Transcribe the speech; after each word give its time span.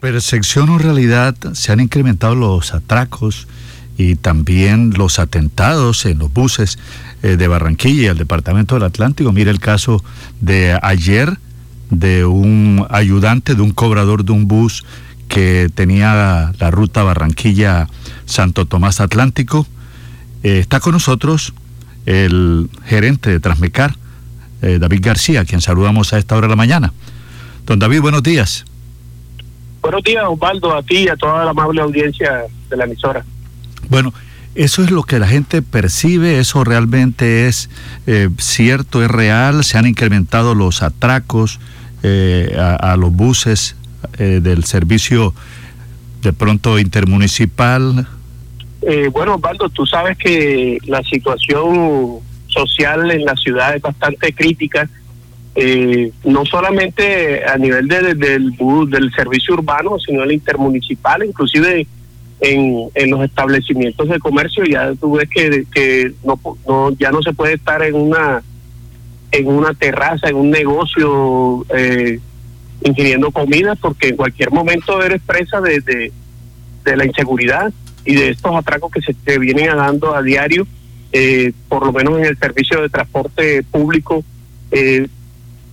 Percepción 0.00 0.68
o 0.68 0.78
realidad 0.78 1.34
se 1.54 1.72
han 1.72 1.80
incrementado 1.80 2.36
los 2.36 2.72
atracos 2.72 3.48
y 3.96 4.14
también 4.14 4.92
los 4.96 5.18
atentados 5.18 6.06
en 6.06 6.20
los 6.20 6.32
buses 6.32 6.78
eh, 7.24 7.36
de 7.36 7.48
Barranquilla 7.48 8.02
y 8.02 8.06
el 8.06 8.16
departamento 8.16 8.76
del 8.76 8.84
Atlántico. 8.84 9.32
Mire 9.32 9.50
el 9.50 9.58
caso 9.58 10.04
de 10.40 10.78
ayer 10.82 11.36
de 11.90 12.24
un 12.24 12.86
ayudante 12.90 13.56
de 13.56 13.62
un 13.62 13.72
cobrador 13.72 14.24
de 14.24 14.30
un 14.30 14.46
bus 14.46 14.84
que 15.26 15.68
tenía 15.74 16.52
la 16.56 16.70
ruta 16.70 17.02
Barranquilla-Santo 17.02 18.66
Tomás 18.66 19.00
Atlántico. 19.00 19.66
Eh, 20.44 20.60
está 20.60 20.78
con 20.78 20.92
nosotros 20.92 21.54
el 22.06 22.70
gerente 22.84 23.30
de 23.30 23.40
Transmecar, 23.40 23.96
eh, 24.62 24.78
David 24.80 25.00
García, 25.02 25.44
quien 25.44 25.60
saludamos 25.60 26.12
a 26.12 26.18
esta 26.18 26.36
hora 26.36 26.46
de 26.46 26.52
la 26.52 26.56
mañana. 26.56 26.92
Don 27.66 27.80
David, 27.80 28.00
buenos 28.00 28.22
días. 28.22 28.64
Buenos 29.88 30.04
días, 30.04 30.22
Osvaldo, 30.28 30.76
a 30.76 30.82
ti 30.82 31.04
y 31.04 31.08
a 31.08 31.16
toda 31.16 31.46
la 31.46 31.52
amable 31.52 31.80
audiencia 31.80 32.44
de 32.68 32.76
la 32.76 32.84
emisora. 32.84 33.24
Bueno, 33.88 34.12
¿eso 34.54 34.84
es 34.84 34.90
lo 34.90 35.02
que 35.02 35.18
la 35.18 35.26
gente 35.26 35.62
percibe? 35.62 36.38
¿Eso 36.38 36.62
realmente 36.62 37.48
es 37.48 37.70
eh, 38.06 38.28
cierto, 38.36 39.02
es 39.02 39.10
real? 39.10 39.64
¿Se 39.64 39.78
han 39.78 39.86
incrementado 39.86 40.54
los 40.54 40.82
atracos 40.82 41.58
eh, 42.02 42.54
a, 42.58 42.96
los 42.98 43.12
buses 43.12 43.76
eh, 44.18 44.40
del 44.42 44.64
servicio 44.64 45.32
de 46.20 46.34
pronto 46.34 46.78
intermunicipal? 46.78 48.06
bueno, 49.12 49.36
Osvaldo, 49.36 49.70
tú 49.70 49.86
sabes 49.86 50.18
que 50.18 50.76
la 50.84 51.02
situación 51.02 52.18
social 52.48 53.10
en 53.10 53.24
la 53.24 53.34
ciudad 53.36 53.74
es 53.74 53.80
bastante 53.80 54.34
crítica 54.34 54.86
eh, 55.60 56.12
no 56.22 56.46
solamente 56.46 57.44
a 57.44 57.58
nivel 57.58 57.88
de, 57.88 58.14
del, 58.14 58.54
del 58.88 59.12
servicio 59.12 59.54
urbano, 59.54 59.98
sino 59.98 60.22
el 60.22 60.30
intermunicipal, 60.30 61.24
inclusive 61.24 61.84
en, 62.40 62.88
en 62.94 63.10
los 63.10 63.24
establecimientos 63.24 64.08
de 64.08 64.20
comercio, 64.20 64.62
ya 64.64 64.94
tú 64.94 65.16
ves 65.16 65.28
que, 65.28 65.66
que 65.74 66.12
no, 66.22 66.38
no, 66.64 66.90
ya 66.92 67.10
no 67.10 67.20
se 67.22 67.32
puede 67.32 67.54
estar 67.54 67.82
en 67.82 67.96
una 67.96 68.40
en 69.32 69.48
una 69.48 69.74
terraza, 69.74 70.28
en 70.28 70.36
un 70.36 70.50
negocio, 70.50 71.66
eh, 71.76 72.20
ingiriendo 72.84 73.32
comida, 73.32 73.74
porque 73.74 74.10
en 74.10 74.16
cualquier 74.16 74.52
momento 74.52 75.02
eres 75.02 75.20
presa 75.22 75.60
de, 75.60 75.80
de, 75.80 76.96
la 76.96 77.04
inseguridad 77.04 77.72
y 78.04 78.14
de 78.14 78.30
estos 78.30 78.54
atracos 78.54 78.92
que 78.92 79.02
se 79.02 79.12
te 79.12 79.40
vienen 79.40 79.76
dando 79.76 80.14
a 80.14 80.22
diario, 80.22 80.68
eh, 81.12 81.52
por 81.68 81.84
lo 81.84 81.92
menos 81.92 82.16
en 82.18 82.26
el 82.26 82.38
servicio 82.38 82.80
de 82.80 82.88
transporte 82.88 83.64
público. 83.64 84.24
Eh, 84.70 85.08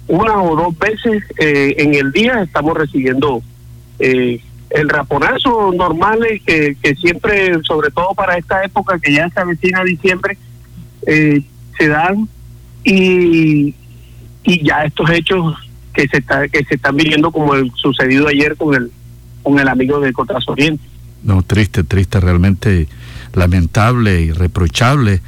una 0.08 0.42
o 0.42 0.56
dos 0.56 0.78
veces 0.78 1.24
eh, 1.40 1.76
en 1.78 1.96
el 1.96 2.12
día 2.12 2.42
estamos 2.44 2.78
recibiendo 2.78 3.42
eh, 4.00 4.40
el 4.70 4.90
raponazo 4.90 5.72
normal 5.74 6.20
que, 6.46 6.76
que 6.82 6.96
siempre, 6.96 7.54
sobre 7.64 7.90
todo 7.92 8.14
para 8.14 8.38
esta 8.38 8.64
época 8.64 9.00
que 9.00 9.14
ya 9.14 9.30
se 9.30 9.40
avecina 9.40 9.84
diciembre, 9.84 10.38
eh, 11.08 11.42
se 11.78 11.88
dan 11.88 12.28
y, 12.84 13.74
y 14.44 14.64
ya 14.64 14.84
estos 14.84 15.10
hechos 15.10 15.56
que 15.94 16.08
se 16.08 16.18
está, 16.18 16.48
que 16.48 16.64
se 16.66 16.76
están 16.76 16.96
viviendo 16.96 17.32
como 17.32 17.56
el 17.56 17.72
sucedido 17.76 18.28
ayer 18.28 18.56
con 18.58 18.76
el 18.76 18.92
con 19.46 19.60
el 19.60 19.68
amigo 19.68 20.00
de 20.00 20.12
Cotras 20.12 20.44
Oriente. 20.48 20.84
No, 21.24 21.44
triste, 21.44 21.84
triste, 21.84 22.20
realmente 22.20 22.88
lamentable 23.34 24.22
y 24.22 24.32
reprochable 24.32 25.22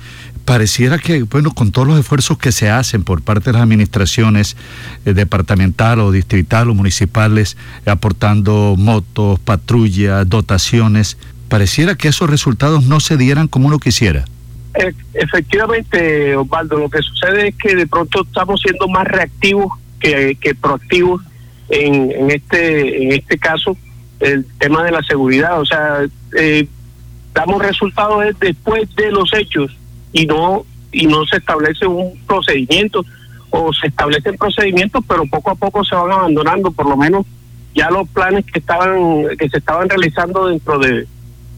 pareciera 0.48 0.98
que, 0.98 1.24
bueno, 1.24 1.52
con 1.52 1.74
todos 1.74 1.90
los 1.90 2.00
esfuerzos 2.00 2.38
que 2.38 2.54
se 2.54 2.70
hacen 2.70 3.04
por 3.04 3.22
parte 3.22 3.50
de 3.50 3.54
las 3.56 3.64
administraciones 3.64 4.56
eh, 5.06 5.14
departamental 5.14 6.00
o 6.00 6.10
distrital 6.10 6.70
o 6.70 6.74
municipales, 6.74 7.58
aportando 7.86 8.76
motos, 8.78 9.42
patrullas, 9.42 10.28
dotaciones, 10.30 11.18
pareciera 11.50 11.96
que 11.96 12.08
esos 12.08 12.30
resultados 12.30 12.86
no 12.86 13.02
se 13.02 13.18
dieran 13.18 13.50
como 13.50 13.68
uno 13.68 13.78
quisiera. 13.78 14.24
E, 14.74 14.94
efectivamente, 15.16 16.38
Osvaldo, 16.38 16.78
lo 16.78 16.90
que 16.90 17.02
sucede 17.02 17.50
es 17.50 17.56
que 17.58 17.76
de 17.76 17.86
pronto 17.86 18.22
estamos 18.22 18.62
siendo 18.62 18.88
más 18.88 19.06
reactivos 19.06 19.74
que, 20.00 20.38
proactivos 20.62 21.24
en, 21.68 22.10
en, 22.10 22.32
este, 22.32 23.04
en 23.04 23.12
este 23.12 23.38
caso, 23.38 23.76
el 24.22 24.46
tema 24.60 24.86
de 24.86 24.92
la 24.92 25.04
seguridad. 25.04 25.60
O 25.60 25.66
sea, 25.66 26.06
eh, 26.38 26.70
damos 27.34 27.62
resultados 27.62 28.24
después 28.40 28.88
de 28.96 29.12
los 29.12 29.34
hechos 29.34 29.78
y 30.18 30.26
no 30.26 30.66
y 30.92 31.06
no 31.06 31.26
se 31.26 31.38
establece 31.38 31.86
un 31.86 32.18
procedimiento 32.26 33.06
o 33.52 33.72
se 33.72 33.88
establecen 33.88 34.36
procedimientos 34.36 35.04
pero 35.08 35.26
poco 35.28 35.52
a 35.52 35.56
poco 35.56 35.84
se 35.84 35.96
van 35.96 36.12
abandonando 36.12 36.72
por 36.72 36.90
lo 36.90 36.98
menos 36.98 37.26
ya 37.76 37.92
los 37.92 38.10
planes 38.10 38.44
que 38.46 38.60
estaban 38.60 39.28
que 39.38 39.48
se 39.48 39.58
estaban 39.60 39.88
realizando 39.88 40.48
dentro 40.48 40.80
de 40.80 41.08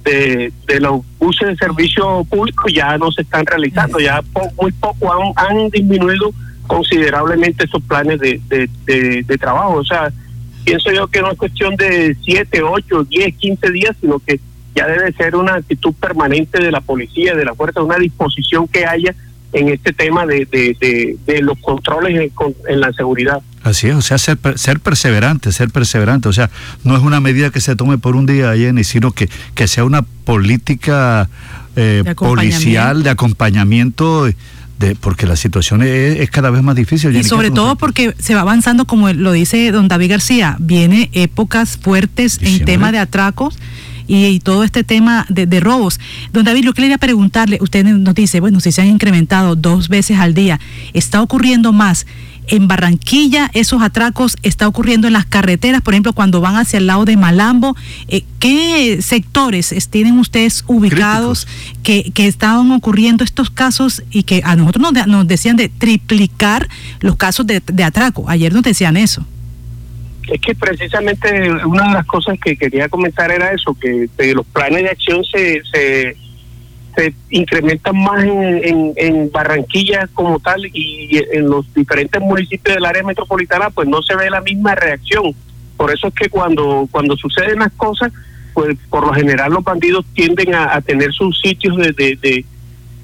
de, 0.04 0.52
los 0.80 1.02
buses 1.20 1.50
de 1.50 1.56
servicio 1.56 2.26
público 2.26 2.68
ya 2.68 2.98
no 2.98 3.12
se 3.12 3.22
están 3.22 3.46
realizando 3.46 4.00
ya 4.00 4.24
muy 4.60 4.72
poco 4.74 5.14
han, 5.14 5.34
han 5.36 5.70
disminuido 5.70 6.32
considerablemente 6.66 7.66
esos 7.66 7.82
planes 7.84 8.20
de, 8.20 8.42
de, 8.48 9.24
de 9.24 9.38
trabajo. 9.38 9.76
O 9.76 9.86
sea 9.86 10.12
pienso 10.66 10.92
yo 10.92 11.08
que 11.08 11.22
no 11.22 11.32
es 11.32 11.38
cuestión 11.38 11.76
de 11.76 12.16
7, 12.26 12.64
8, 12.64 13.04
10, 13.04 13.36
15 13.36 13.72
días 13.72 13.96
sino 14.02 14.20
que 14.20 14.40
ya 14.76 14.88
debe 14.88 15.12
ser 15.14 15.36
una 15.36 15.56
actitud 15.56 15.94
permanente 15.94 16.62
de 16.62 16.72
la 16.72 16.82
policía, 16.82 17.36
de 17.36 17.46
la 17.46 17.56
fuerza, 17.56 17.82
una 17.82 17.98
disposición 17.98 18.68
que 18.68 18.86
haya 18.86 19.16
en 19.52 19.70
este 19.70 19.94
tema 19.94 20.26
de, 20.26 20.46
de, 20.46 21.42
los 21.42 21.58
controles 21.60 22.32
en, 22.68 22.80
la 22.80 22.94
seguridad. 22.94 23.42
Así 23.64 23.88
es, 23.88 23.96
o 23.96 24.02
sea, 24.02 24.18
ser, 24.18 24.38
ser 24.56 24.80
perseverante, 24.80 25.52
ser 25.52 25.70
perseverante, 25.70 26.30
o 26.30 26.34
sea, 26.34 26.50
no 26.84 26.96
es 26.96 27.02
una 27.02 27.20
medida 27.20 27.50
que 27.50 27.60
se 27.60 27.76
tome 27.76 27.98
por 27.98 28.16
un 28.16 28.26
día, 28.26 28.56
Jenny, 28.56 28.84
sino 28.84 29.12
que, 29.12 29.30
que 29.56 29.68
sea 29.68 29.86
una 29.86 30.04
política 30.04 31.30
eh, 31.76 32.04
policial 32.16 33.04
de 33.04 33.10
acompañamiento. 33.10 34.26
De, 34.26 34.96
porque 34.96 35.28
la 35.28 35.36
situación 35.36 35.82
es, 35.84 36.30
cada 36.32 36.52
vez 36.52 36.64
más 36.64 36.74
difícil. 36.74 37.14
Y 37.14 37.26
sobre 37.26 37.52
todo 37.52 37.76
porque 37.76 38.16
se 38.18 38.34
va 38.34 38.42
avanzando, 38.42 38.86
como 38.86 39.12
lo 39.12 39.34
dice 39.34 39.70
don 39.74 39.90
David 39.90 40.12
García, 40.12 40.56
viene 40.58 41.10
épocas 41.12 41.76
fuertes 41.76 42.40
en 42.42 42.64
tema 42.64 42.94
de 42.94 43.00
atracos 43.00 43.58
y, 44.10 44.40
todo 44.40 44.64
este 44.64 44.84
tema 44.84 45.26
de, 45.30 45.60
robos. 45.60 46.00
Don 46.34 46.44
David, 46.44 46.66
lo 46.66 46.74
que 46.74 46.82
quería 46.82 46.98
preguntarle, 46.98 47.60
usted 47.62 47.86
nos 47.86 48.16
dice, 48.16 48.40
bueno, 48.40 48.60
si 48.60 48.72
se 48.72 48.82
han 48.82 48.88
incrementado 48.88 49.56
dos 49.56 49.88
veces 49.88 50.18
al 50.18 50.34
día, 50.34 50.60
¿está 50.94 51.22
ocurriendo 51.22 51.72
más? 51.72 52.06
en 52.52 52.68
Barranquilla 52.68 53.52
esos 53.54 53.84
atracos 53.84 54.36
está 54.42 54.68
ocurriendo 54.68 55.06
en 55.06 55.14
las 55.14 55.28
carreteras, 55.28 55.84
por 55.84 55.94
ejemplo, 55.94 56.14
cuando 56.14 56.42
van 56.42 56.56
hacia 56.56 56.78
el 56.78 56.88
lado 56.88 57.06
de 57.06 57.16
Malambo. 57.16 57.76
Eh, 58.08 58.24
¿Qué 58.40 59.04
sectores 59.04 59.76
tienen 59.92 60.18
ustedes 60.18 60.64
ubicados 60.66 61.48
que, 61.84 62.12
que, 62.12 62.26
estaban 62.26 62.72
ocurriendo 62.72 63.24
estos 63.24 63.52
casos 63.52 64.02
y 64.10 64.24
que 64.24 64.42
a 64.44 64.56
nosotros 64.56 64.92
nos, 64.92 65.06
nos 65.06 65.28
decían 65.28 65.58
de 65.58 65.70
triplicar 65.70 66.68
los 67.02 67.18
casos 67.18 67.46
de, 67.46 67.62
de 67.64 67.84
atraco? 67.84 68.28
Ayer 68.28 68.52
nos 68.52 68.64
decían 68.64 68.98
eso. 68.98 69.24
Es 70.28 70.42
que 70.42 70.54
precisamente 70.54 71.52
una 71.66 71.88
de 71.88 71.94
las 71.94 72.06
cosas 72.06 72.38
que 72.40 72.56
quería 72.56 72.88
comentar 72.90 73.32
era 73.32 73.52
eso, 73.52 73.76
que, 73.80 74.10
los 74.34 74.46
planes 74.48 74.84
de 74.84 74.90
acción 74.90 75.24
se, 75.26 75.62
se, 75.72 76.16
incrementan 77.30 77.98
más 77.98 78.24
en, 78.24 78.94
en, 78.96 79.32
Barranquilla 79.32 80.08
como 80.14 80.40
tal 80.40 80.66
y 80.66 81.22
en 81.32 81.48
los 81.50 81.74
diferentes 81.74 82.22
municipios 82.22 82.76
del 82.76 82.86
área 82.86 83.04
metropolitana 83.04 83.70
pues 83.70 83.88
no 83.88 84.02
se 84.02 84.16
ve 84.16 84.30
la 84.30 84.42
misma 84.42 84.76
reacción. 84.76 85.34
Por 85.78 85.94
eso 85.94 86.08
es 86.08 86.14
que 86.14 86.28
cuando, 86.28 86.90
cuando 86.92 87.16
suceden 87.16 87.60
las 87.60 87.72
cosas, 87.72 88.12
pues 88.54 88.78
por 88.90 89.08
lo 89.08 89.14
general 89.14 89.54
los 89.54 89.64
bandidos 89.64 90.06
tienden 90.14 90.54
a, 90.54 90.82
tener 90.82 91.14
sus 91.14 91.40
sitios 91.40 91.78
de, 91.78 91.94
de, 91.94 92.46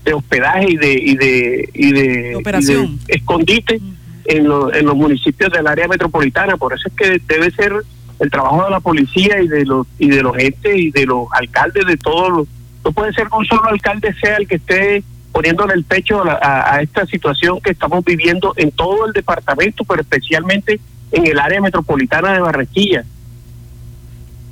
de, 0.03 0.13
hospedaje 0.13 0.71
y 0.71 0.75
de, 0.75 0.93
y 0.93 1.15
de, 1.15 1.69
y 1.73 1.91
de, 1.93 2.91
escondite 3.07 3.79
en, 4.25 4.45
en 4.45 4.85
los 4.85 4.95
municipios 4.95 5.51
del 5.51 5.67
área 5.67 5.87
metropolitana. 5.87 6.57
Por 6.57 6.73
eso 6.73 6.87
es 6.87 6.93
que 6.95 7.21
debe 7.27 7.51
ser 7.51 7.73
el 8.19 8.31
trabajo 8.31 8.63
de 8.63 8.69
la 8.69 8.79
policía 8.79 9.41
y 9.41 9.47
de 9.47 9.65
los 9.65 9.87
y 9.99 10.09
de 10.09 10.21
los 10.21 10.37
entes 10.37 10.77
y 10.77 10.91
de 10.91 11.05
los 11.05 11.27
alcaldes 11.31 11.85
de 11.85 11.97
todos 11.97 12.29
los 12.29 12.47
no 12.83 12.91
puede 12.91 13.13
ser 13.13 13.27
que 13.27 13.35
un 13.35 13.45
solo 13.45 13.65
alcalde 13.65 14.13
sea 14.21 14.37
el 14.37 14.47
que 14.47 14.55
esté 14.55 15.03
poniéndole 15.31 15.73
el 15.73 15.83
pecho 15.83 16.23
a, 16.25 16.79
esta 16.81 17.05
situación 17.07 17.59
que 17.59 17.71
estamos 17.71 18.05
viviendo 18.05 18.53
en 18.55 18.71
todo 18.71 19.05
el 19.07 19.13
departamento 19.13 19.83
pero 19.83 20.01
especialmente 20.01 20.79
en 21.11 21.27
el 21.27 21.39
área 21.39 21.59
metropolitana 21.59 22.33
de 22.33 22.39
Barranquilla 22.39 23.03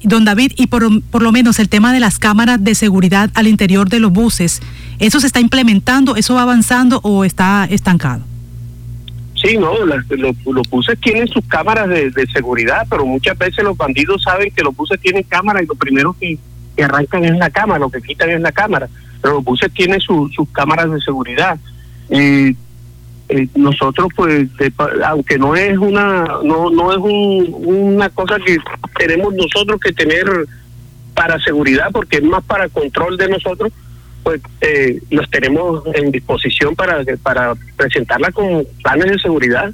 Don 0.06 0.26
David, 0.26 0.52
y 0.58 0.68
por, 0.68 1.02
por 1.04 1.22
lo 1.22 1.32
menos 1.32 1.60
el 1.60 1.70
tema 1.70 1.94
de 1.94 2.02
las 2.02 2.20
cámaras 2.20 2.62
de 2.62 2.76
seguridad 2.76 3.30
al 3.36 3.48
interior 3.48 3.88
de 3.88 4.02
los 4.02 4.12
buses, 4.12 4.62
¿eso 5.00 5.22
se 5.22 5.28
está 5.28 5.40
implementando, 5.40 6.18
eso 6.18 6.34
va 6.34 6.42
avanzando 6.42 7.00
o 7.04 7.24
está 7.24 7.66
estancado? 7.70 8.26
Sí, 9.44 9.58
no, 9.58 9.74
los, 9.86 10.70
buses 10.70 10.98
tienen 11.02 11.28
sus 11.28 11.46
cámaras 11.48 11.90
de, 11.90 12.28
seguridad, 12.32 12.88
pero 12.90 13.06
muchas 13.06 13.38
veces 13.38 13.64
los 13.64 13.76
bandidos 13.76 14.24
saben 14.24 14.52
que 14.52 14.64
los 14.64 14.76
buses 14.76 15.00
tienen 15.02 15.24
cámaras 15.24 15.64
y 15.64 15.66
lo 15.66 15.76
primero 15.76 16.16
que, 16.18 16.38
arrancan 16.82 17.26
es 17.26 17.38
la 17.38 17.50
cámara, 17.50 17.80
lo 17.80 17.90
que 17.90 18.02
quitan 18.02 18.30
es 18.30 18.42
la 18.42 18.52
cámara, 18.52 18.88
pero 19.22 19.36
los 19.36 19.44
buses 19.44 19.72
tienen 19.74 20.00
sus 20.00 20.32
cámaras 20.54 20.90
de 20.92 21.02
seguridad. 21.02 21.60
eh, 22.10 22.56
nosotros 23.56 24.10
pues 24.16 24.48
aunque 25.06 25.40
no 25.40 25.56
es 25.56 25.78
una 25.78 26.26
no 26.44 26.70
no 26.70 26.92
es 26.92 27.00
una 27.00 28.10
cosa 28.10 28.36
que 28.46 28.58
tenemos 28.98 29.34
nosotros 29.34 29.80
que 29.80 29.92
tener 29.94 30.26
para 31.16 31.40
seguridad 31.40 31.88
porque 31.92 32.18
es 32.18 32.24
más 32.24 32.44
para 32.44 32.70
control 32.70 33.18
de 33.18 33.30
nosotros 33.30 33.72
pues 34.24 34.42
eh, 34.62 35.00
los 35.10 35.30
tenemos 35.30 35.84
en 35.94 36.12
disposición 36.12 36.76
para 36.76 37.04
para 37.22 37.54
presentarla 37.76 38.32
con 38.32 38.66
planes 38.82 39.12
de 39.12 39.20
seguridad 39.20 39.74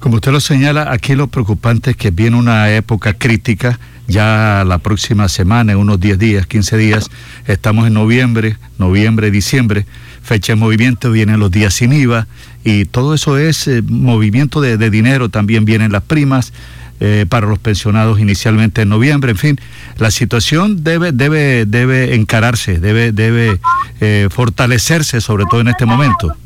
como 0.00 0.14
usted 0.14 0.32
lo 0.32 0.40
señala, 0.40 0.90
aquí 0.90 1.14
lo 1.14 1.26
preocupante 1.26 1.90
es 1.90 1.96
que 1.96 2.10
viene 2.10 2.38
una 2.38 2.74
época 2.74 3.12
crítica, 3.12 3.78
ya 4.08 4.64
la 4.66 4.78
próxima 4.78 5.28
semana, 5.28 5.72
en 5.72 5.78
unos 5.78 6.00
10 6.00 6.18
días, 6.18 6.46
15 6.46 6.78
días, 6.78 7.10
estamos 7.46 7.86
en 7.86 7.92
noviembre, 7.92 8.56
noviembre, 8.78 9.30
diciembre, 9.30 9.84
fecha 10.22 10.54
de 10.54 10.56
movimiento, 10.56 11.12
vienen 11.12 11.38
los 11.38 11.50
días 11.50 11.74
sin 11.74 11.92
IVA 11.92 12.26
y 12.64 12.86
todo 12.86 13.12
eso 13.12 13.36
es 13.36 13.68
eh, 13.68 13.82
movimiento 13.86 14.62
de, 14.62 14.78
dinero, 14.88 15.28
también 15.28 15.66
vienen 15.66 15.92
las 15.92 16.02
primas. 16.02 16.54
Eh, 17.02 17.24
para 17.26 17.46
los 17.46 17.58
pensionados 17.58 18.20
inicialmente 18.20 18.82
en 18.82 18.90
noviembre, 18.90 19.30
en 19.30 19.38
fin, 19.38 19.56
la 19.96 20.10
situación 20.10 20.84
debe 20.84 21.12
debe 21.12 21.64
debe 21.64 22.14
encararse, 22.14 22.78
debe 22.78 23.10
debe 23.10 23.58
eh, 24.02 24.28
fortalecerse 24.30 25.22
sobre 25.22 25.46
todo 25.50 25.62
en 25.62 25.68
este 25.68 25.86
momento. 25.86 26.36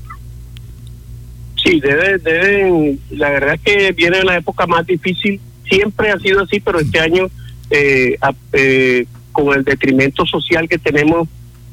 Sí, 1.65 1.81
debe, 1.81 2.19
deben, 2.19 3.01
la 3.11 3.31
verdad 3.31 3.55
es 3.55 3.61
que 3.63 3.93
viene 3.93 4.23
la 4.23 4.37
época 4.37 4.67
más 4.67 4.87
difícil, 4.87 5.41
siempre 5.69 6.11
ha 6.11 6.19
sido 6.19 6.43
así, 6.43 6.61
pero 6.61 6.79
este 6.79 7.01
año 7.01 7.29
eh, 7.71 8.19
eh, 8.53 9.07
con 9.33 9.57
el 9.57 9.65
detrimento 9.65 10.27
social 10.27 10.69
que 10.69 10.79
tenemos, 10.79 11.27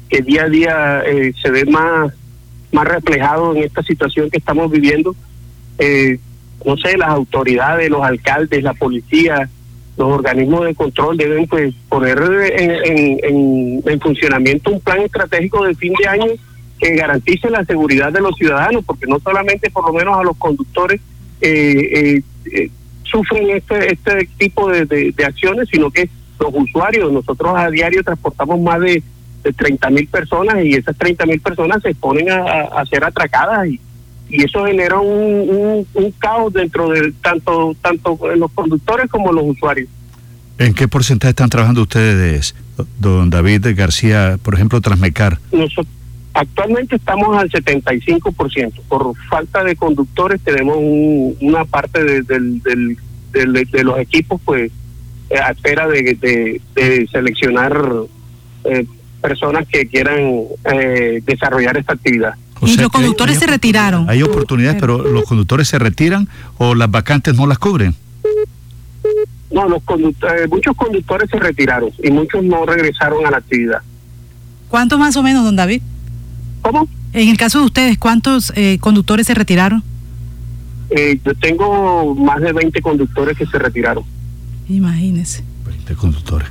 que 0.08 0.22
día 0.22 0.44
a 0.44 0.48
día 0.48 1.02
eh, 1.06 1.32
se 1.40 1.50
ve 1.50 1.66
más, 1.66 2.12
más 2.72 2.88
reflejado 2.88 3.54
en 3.54 3.64
esta 3.64 3.82
situación 3.82 4.30
que 4.30 4.38
estamos 4.38 4.70
viviendo, 4.70 5.14
no 6.64 6.76
sé, 6.76 6.96
las 6.96 7.08
autoridades, 7.08 7.90
los 7.90 8.02
alcaldes, 8.02 8.62
la 8.62 8.74
policía, 8.74 9.48
los 9.96 10.08
organismos 10.08 10.64
de 10.64 10.74
control 10.74 11.16
deben 11.16 11.46
pues 11.46 11.74
poner 11.88 12.18
en, 12.18 13.24
en, 13.24 13.82
en 13.84 14.00
funcionamiento 14.00 14.70
un 14.70 14.80
plan 14.80 15.00
estratégico 15.00 15.64
de 15.64 15.74
fin 15.74 15.92
de 15.94 16.08
año 16.08 16.26
que 16.82 16.96
garantice 16.96 17.48
la 17.48 17.64
seguridad 17.64 18.12
de 18.12 18.20
los 18.20 18.34
ciudadanos, 18.34 18.84
porque 18.84 19.06
no 19.06 19.20
solamente 19.20 19.70
por 19.70 19.86
lo 19.86 19.92
menos 19.92 20.18
a 20.18 20.24
los 20.24 20.36
conductores 20.36 21.00
eh, 21.40 21.88
eh, 21.92 22.22
eh, 22.52 22.70
sufren 23.04 23.50
este, 23.50 23.92
este 23.92 24.28
tipo 24.36 24.68
de, 24.68 25.14
acciones, 25.24 25.68
sino 25.70 25.90
que 25.90 26.08
los 26.40 26.52
usuarios, 26.52 27.12
nosotros 27.12 27.52
a 27.56 27.70
diario 27.70 28.02
transportamos 28.02 28.60
más 28.60 28.80
de, 28.80 29.02
de 29.44 29.52
30 29.52 29.90
mil 29.90 30.08
personas 30.08 30.64
y 30.64 30.74
esas 30.74 30.96
30 30.96 31.24
mil 31.26 31.40
personas 31.40 31.82
se 31.82 31.94
ponen 31.94 32.30
a, 32.30 32.84
ser 32.86 33.04
atracadas 33.04 33.68
y, 33.68 33.80
y 34.32 34.42
eso 34.44 34.64
genera 34.64 34.98
un, 34.98 35.86
un, 35.92 36.10
caos 36.12 36.52
dentro 36.52 36.88
de 36.88 37.12
tanto, 37.22 37.76
tanto 37.82 38.18
los 38.34 38.50
conductores 38.52 39.10
como 39.10 39.32
los 39.32 39.44
usuarios. 39.44 39.88
¿En 40.58 40.74
qué 40.74 40.88
porcentaje 40.88 41.30
están 41.30 41.50
trabajando 41.50 41.82
ustedes, 41.82 42.54
don 42.98 43.30
David 43.30 43.66
García, 43.76 44.38
por 44.42 44.54
ejemplo, 44.54 44.80
Transmecar? 44.80 45.38
Nosotros, 45.52 45.86
Actualmente 46.34 46.96
estamos 46.96 47.36
al 47.36 47.50
75%. 47.50 48.72
Por 48.88 49.14
falta 49.28 49.62
de 49.64 49.76
conductores 49.76 50.40
tenemos 50.40 50.78
una 51.40 51.64
parte 51.66 52.02
de, 52.02 52.22
de, 52.22 53.84
los 53.84 53.98
equipos 53.98 54.40
pues 54.42 54.72
eh, 55.28 55.38
a 55.38 55.50
espera 55.50 55.86
de, 55.88 56.60
seleccionar 57.10 57.78
eh, 58.64 58.86
personas 59.20 59.66
que 59.68 59.86
quieran 59.86 60.44
eh, 60.72 61.20
desarrollar 61.24 61.76
esta 61.76 61.92
actividad. 61.92 62.34
Y 62.62 62.76
los 62.76 62.90
conductores 62.90 63.38
se 63.38 63.46
retiraron. 63.46 64.08
Hay 64.08 64.22
oportunidades, 64.22 64.80
pero 64.80 65.02
los 65.02 65.24
conductores 65.24 65.68
se 65.68 65.78
retiran 65.78 66.28
o 66.58 66.74
las 66.74 66.90
vacantes 66.90 67.34
no 67.34 67.46
las 67.46 67.58
cubren. 67.58 67.94
No, 69.50 69.68
los 69.68 69.82
conductores, 69.82 70.48
muchos 70.48 70.76
conductores 70.76 71.28
se 71.28 71.38
retiraron 71.38 71.90
y 72.02 72.10
muchos 72.10 72.42
no 72.44 72.64
regresaron 72.64 73.26
a 73.26 73.30
la 73.30 73.38
actividad. 73.38 73.82
¿Cuánto 74.68 74.98
más 74.98 75.16
o 75.16 75.22
menos, 75.22 75.44
don 75.44 75.56
David? 75.56 75.82
¿Cómo? 76.62 76.88
En 77.12 77.28
el 77.28 77.36
caso 77.36 77.58
de 77.58 77.66
ustedes, 77.66 77.98
¿cuántos 77.98 78.52
eh, 78.56 78.78
conductores 78.80 79.26
se 79.26 79.34
retiraron? 79.34 79.82
Eh, 80.90 81.18
yo 81.24 81.34
tengo 81.34 82.14
más 82.14 82.40
de 82.40 82.52
20 82.52 82.80
conductores 82.80 83.36
que 83.36 83.46
se 83.46 83.58
retiraron. 83.58 84.04
Imagínese. 84.68 85.44
20 85.66 85.94
conductores. 85.94 86.48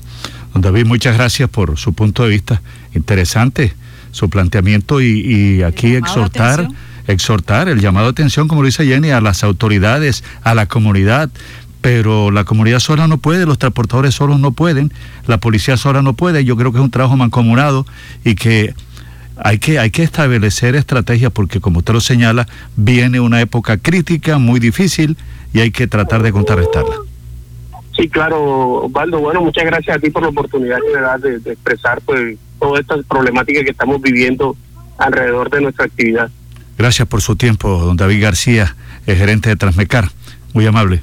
Don 0.53 0.61
David, 0.61 0.85
muchas 0.85 1.15
gracias 1.15 1.49
por 1.49 1.77
su 1.77 1.93
punto 1.93 2.23
de 2.23 2.29
vista. 2.29 2.61
Interesante 2.93 3.73
su 4.11 4.29
planteamiento 4.29 5.01
y, 5.01 5.63
aquí 5.63 5.95
exhortar, 5.95 6.67
exhortar 7.07 7.67
el 7.69 7.79
llamado 7.79 8.07
de 8.07 8.11
atención, 8.11 8.47
como 8.47 8.61
lo 8.61 8.67
dice 8.67 8.85
Jenny, 8.85 9.11
a 9.11 9.21
las 9.21 9.43
autoridades, 9.43 10.23
a 10.43 10.53
la 10.55 10.67
comunidad. 10.67 11.29
Pero 11.81 12.29
la 12.29 12.43
comunidad 12.43 12.77
sola 12.77 13.07
no 13.07 13.17
puede, 13.17 13.47
los 13.47 13.57
transportadores 13.57 14.13
solos 14.13 14.39
no 14.39 14.51
pueden, 14.51 14.93
la 15.25 15.39
policía 15.39 15.77
sola 15.77 16.03
no 16.03 16.13
puede. 16.13 16.45
Yo 16.45 16.55
creo 16.55 16.71
que 16.71 16.77
es 16.77 16.83
un 16.83 16.91
trabajo 16.91 17.17
mancomunado 17.17 17.87
y 18.23 18.35
que 18.35 18.75
hay 19.43 19.57
que, 19.57 19.79
hay 19.79 19.89
que 19.89 20.03
establecer 20.03 20.75
estrategias 20.75 21.31
porque, 21.31 21.59
como 21.59 21.79
usted 21.79 21.93
lo 21.93 22.01
señala, 22.01 22.47
viene 22.75 23.19
una 23.19 23.41
época 23.41 23.77
crítica, 23.77 24.37
muy 24.37 24.59
difícil, 24.59 25.17
y 25.53 25.61
hay 25.61 25.71
que 25.71 25.87
tratar 25.87 26.21
de 26.21 26.31
contrarrestarla. 26.31 26.95
Sí, 27.95 28.07
claro, 28.07 28.85
Osvaldo. 28.85 29.19
Bueno, 29.19 29.41
muchas 29.41 29.65
gracias 29.65 29.97
a 29.97 29.99
ti 29.99 30.09
por 30.09 30.23
la 30.23 30.29
oportunidad 30.29 30.77
que 30.77 30.95
me 30.95 31.01
das 31.01 31.21
de, 31.21 31.51
expresar 31.51 32.01
pues, 32.01 32.37
toda 32.61 32.79
esta 32.79 32.95
problemática 33.01 33.63
que 33.63 33.71
estamos 33.71 34.01
viviendo 34.01 34.55
alrededor 34.97 35.49
de 35.49 35.61
nuestra 35.61 35.85
actividad. 35.85 36.29
Gracias 36.77 37.07
por 37.07 37.21
su 37.21 37.35
tiempo, 37.35 37.69
don 37.79 37.97
David 37.97 38.21
García, 38.21 38.75
el 39.07 39.17
gerente 39.17 39.49
de 39.49 39.55
Transmecar. 39.55 40.09
Muy 40.53 40.65
amable. 40.67 41.01